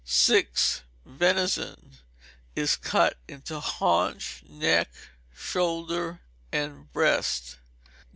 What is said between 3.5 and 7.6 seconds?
haunch; neck; shoulder; and breast.